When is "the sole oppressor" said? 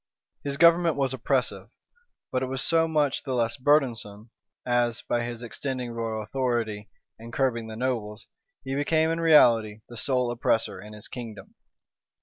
9.89-10.81